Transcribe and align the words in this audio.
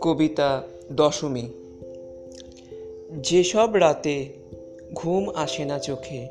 কবিতা 0.00 0.62
দশমী। 0.92 1.42
যেসব 3.22 3.70
রাতে 3.74 4.26
ঘুম 4.94 5.30
আসে 5.30 5.64
না 5.64 5.78
চোখে, 5.78 6.26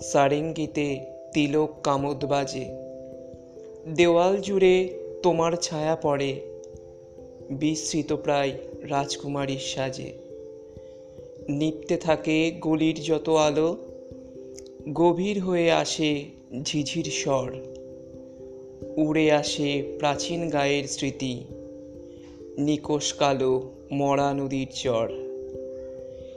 সারেঙ্গিতে 0.00 1.00
তিলক 1.34 1.70
কামদ 1.82 2.24
বাজে। 2.24 2.64
দেওয়াল 3.96 4.36
জুড়ে 4.36 4.88
তোমার 5.22 5.52
ছায়া 5.52 5.96
পড়ে 5.96 6.40
বিস্মৃত 7.50 8.12
প্রায় 8.12 8.52
রাজকুমারীর 8.88 9.58
সাজে। 9.58 10.12
নিপতে 11.48 11.96
থাকে 11.96 12.52
গলির 12.60 13.00
যত 13.02 13.28
আলো, 13.28 13.76
গভীর 14.92 15.40
হয়ে 15.40 15.70
আসে 15.70 16.37
ঝিঝির 16.62 17.04
স্বর। 17.04 17.52
উড়ে 18.96 19.32
আসে 19.32 19.96
প্রাচীন 19.98 20.48
গায়ের 20.48 20.84
স্মৃতি। 20.84 21.44
নিকোষ 22.58 23.12
কালো 23.12 23.72
মরা 23.92 24.34
নদীর 24.34 24.68
চর। 24.72 25.10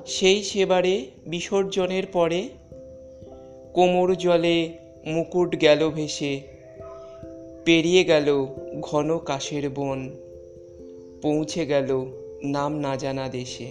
সেই 0.05 0.43
সেবারে 0.43 1.05
বিসর্জনের 1.27 2.05
পরে 2.05 2.49
কোমর 3.73 4.15
জলে 4.15 4.69
মুকুট 5.05 5.61
গেল 5.61 5.89
ভেসে, 5.89 6.41
পেরিয়ে 7.65 8.03
গেল 8.03 8.47
ঘন 8.81 9.17
কাশের 9.17 9.69
বন, 9.69 10.09
পৌঁছে 11.21 11.65
গেল 11.65 12.05
নাম 12.43 12.79
না 12.79 12.95
জানা 12.95 13.29
দেশে। 13.29 13.65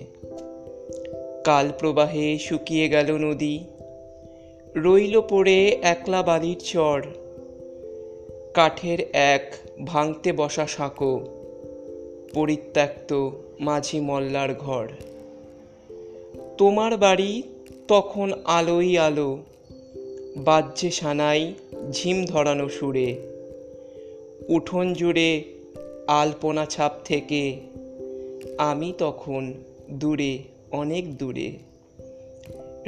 কাল 1.44 1.72
প্রবাহে 1.78 2.38
শুকিয়ে 2.38 2.88
গেল 2.88 3.18
নদী 3.18 3.58
রইল 4.76 5.22
পড়ে 5.28 5.78
একলা 5.82 6.22
বালির 6.22 6.56
চর। 6.58 7.02
কাঠের 8.54 8.98
এক 9.12 9.56
ভাঙতে 9.84 10.32
বসা 10.32 10.66
সাঁকো, 10.66 11.20
পরিত্যক্ত 12.34 13.30
মাঝি 13.60 14.00
মল্লার 14.00 14.54
ঘর। 14.54 14.88
তোমার 16.58 16.96
বাড়ি 16.96 17.42
তখন 17.88 18.32
আলোই 18.44 18.98
আলো 18.98 19.38
বাজ্যে 20.36 20.90
সানাই 20.90 21.54
ঝিম 21.90 22.24
ধরানো 22.24 22.68
সুরে। 22.68 23.16
উঠোন 24.48 24.92
জুড়ে 24.92 25.44
আলপনা 26.06 26.66
ছাপ 26.66 26.92
থেকে, 27.04 27.60
আমি 28.58 28.92
তখন 28.98 29.52
দূরে, 29.90 30.38
অনেক 30.70 31.16
দূরে। 31.16 31.52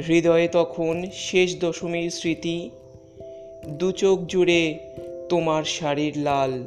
হৃদয়ে 0.07 0.47
তখন 0.47 1.05
শেষ 1.13 1.59
দশমীর 1.59 2.11
স্মৃতি। 2.11 2.69
দু 3.69 3.91
চোখ 3.91 4.19
জুড়ে 4.27 4.79
তোমার 5.29 5.63
শাড়ির 5.63 6.17
লাল। 6.17 6.63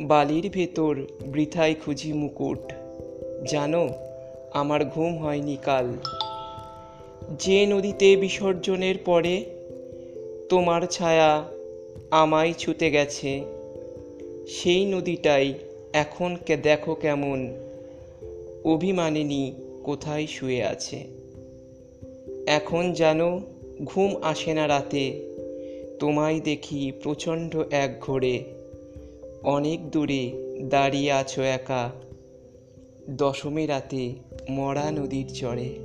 বালির 0.00 0.50
ভেতর 0.50 0.96
বৃথায় 1.26 1.74
খুঁজি 1.74 2.12
মুকুট। 2.12 2.58
জানো, 3.48 3.88
আমার 4.52 4.84
ঘুম 4.84 5.18
হয়নি 5.18 5.56
কাল। 5.56 5.92
যে 7.38 7.66
নদীতে 7.66 8.16
বিসর্জনের 8.16 8.98
পরে 8.98 9.44
তোমার 10.48 10.82
ছায়া 10.82 11.44
আমায় 12.10 12.52
ছুতে 12.58 12.90
গেছে। 12.90 13.40
সেই 14.48 14.86
নদীটাই 14.86 15.54
এখন 15.92 16.36
দেখো 16.62 16.94
কেমন। 16.94 17.52
অভিমানিনী 18.64 19.52
কোথায় 19.84 20.26
শুয়ে 20.26 20.64
আছে? 20.64 21.23
এখন 22.46 22.92
যেন 22.92 23.40
ঘুম 23.84 24.14
আসে 24.22 24.54
না 24.54 24.68
রাতে। 24.68 25.34
তোমায় 25.98 26.40
দেখি 26.40 26.92
প্রচণ্ড 27.02 27.56
এক 27.70 28.00
ঘোরে। 28.00 28.44
অনেক 29.42 29.90
দূরে 29.90 30.32
দাঁড়িয়ে 30.62 31.12
আছো 31.12 31.42
একা। 31.42 31.90
দশমী 33.10 33.66
রাতে 33.66 34.14
মরা 34.50 34.90
নদীর 34.90 35.26
চরে। 35.34 35.83